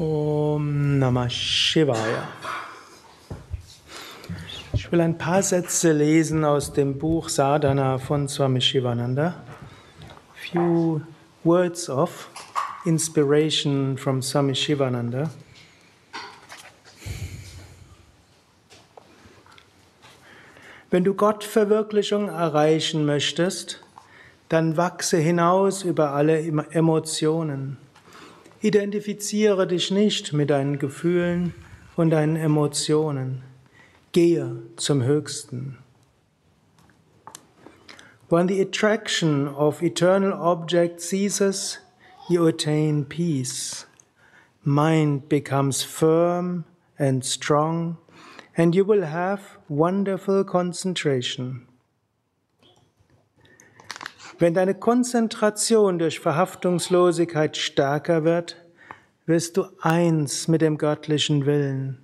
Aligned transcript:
Om 0.00 0.98
Namah 0.98 1.28
Shivaya. 1.28 2.26
Ich 4.72 4.90
will 4.90 5.02
ein 5.02 5.18
paar 5.18 5.42
Sätze 5.42 5.92
lesen 5.92 6.42
aus 6.42 6.72
dem 6.72 6.96
Buch 6.96 7.28
Sadhana 7.28 7.98
von 7.98 8.26
Swami 8.26 8.62
Shivananda. 8.62 9.34
Few 10.32 11.02
words 11.44 11.90
of 11.90 12.30
inspiration 12.86 13.98
from 13.98 14.22
Swami 14.22 14.54
Shivananda. 14.54 15.28
Wenn 20.90 21.04
du 21.04 21.12
Gottverwirklichung 21.12 22.28
erreichen 22.28 23.04
möchtest, 23.04 23.84
dann 24.48 24.78
wachse 24.78 25.18
hinaus 25.18 25.82
über 25.82 26.12
alle 26.12 26.38
Emotionen. 26.70 27.76
Identifiziere 28.62 29.66
dich 29.66 29.90
nicht 29.90 30.34
mit 30.34 30.50
deinen 30.50 30.78
Gefühlen 30.78 31.54
und 31.96 32.10
deinen 32.10 32.36
Emotionen. 32.36 33.42
Gehe 34.12 34.62
zum 34.76 35.02
Höchsten. 35.02 35.78
When 38.28 38.48
the 38.48 38.60
attraction 38.60 39.48
of 39.48 39.82
eternal 39.82 40.32
objects 40.32 41.08
ceases, 41.08 41.78
you 42.28 42.46
attain 42.46 43.06
peace. 43.06 43.86
Mind 44.62 45.28
becomes 45.28 45.82
firm 45.82 46.64
and 46.98 47.24
strong, 47.24 47.96
and 48.56 48.74
you 48.74 48.84
will 48.84 49.06
have 49.06 49.58
wonderful 49.68 50.44
concentration. 50.44 51.66
Wenn 54.40 54.54
deine 54.54 54.74
Konzentration 54.74 55.98
durch 55.98 56.18
Verhaftungslosigkeit 56.18 57.58
stärker 57.58 58.24
wird, 58.24 58.56
wirst 59.26 59.58
du 59.58 59.66
eins 59.82 60.48
mit 60.48 60.62
dem 60.62 60.78
göttlichen 60.78 61.44
Willen. 61.44 62.02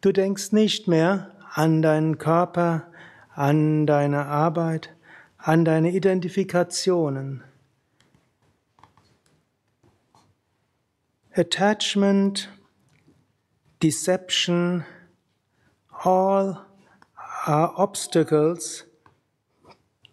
Du 0.00 0.10
denkst 0.10 0.52
nicht 0.52 0.88
mehr 0.88 1.30
an 1.52 1.82
deinen 1.82 2.16
Körper, 2.16 2.86
an 3.34 3.86
deine 3.86 4.24
Arbeit, 4.24 4.96
an 5.36 5.66
deine 5.66 5.90
Identifikationen. 5.90 7.44
Attachment, 11.34 12.48
Deception, 13.82 14.86
all 16.02 16.64
are 17.44 17.74
obstacles 17.76 18.87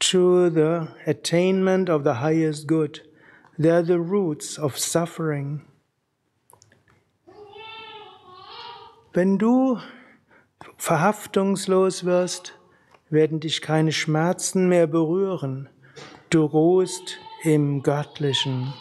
to 0.09 0.51
the 0.51 0.87
attainment 1.07 1.89
of 1.89 2.03
the 2.03 2.15
highest 2.15 2.67
good. 2.67 3.01
They 3.57 3.71
are 3.71 3.81
the 3.81 3.99
roots 3.99 4.59
of 4.59 4.77
suffering. 4.77 5.61
Wenn 9.13 9.37
du 9.37 9.79
verhaftungslos 10.77 12.03
wirst, 12.03 12.53
werden 13.09 13.39
dich 13.39 13.61
keine 13.61 13.91
Schmerzen 13.91 14.67
mehr 14.67 14.87
berühren. 14.87 15.69
Du 16.29 16.43
ruhst 16.43 17.17
im 17.43 17.81
Göttlichen. 17.81 18.73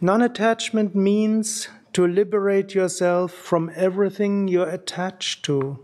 Non-attachment 0.00 0.94
means 0.94 1.68
to 1.92 2.06
liberate 2.06 2.74
yourself 2.74 3.32
from 3.32 3.70
everything 3.74 4.48
you're 4.48 4.72
attached 4.72 5.44
to. 5.44 5.78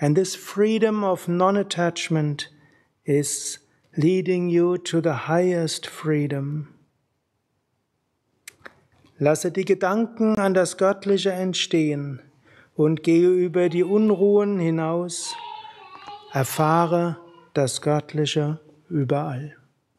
And 0.00 0.16
this 0.16 0.34
freedom 0.34 1.04
of 1.04 1.28
non 1.28 1.56
attachment 1.56 2.48
is 3.04 3.58
leading 3.96 4.48
you 4.48 4.78
to 4.78 5.00
the 5.00 5.28
highest 5.28 5.86
freedom. 5.86 6.74
Lasse 9.18 9.52
die 9.52 9.64
Gedanken 9.64 10.36
an 10.38 10.54
das 10.54 10.76
Göttliche 10.76 11.32
entstehen 11.32 12.20
und 12.74 13.04
gehe 13.04 13.30
über 13.30 13.68
die 13.68 13.84
Unruhen 13.84 14.58
hinaus. 14.58 15.34
Erfahre 16.32 17.18
das 17.52 17.80
Göttliche 17.80 18.58
überall. 18.88 19.56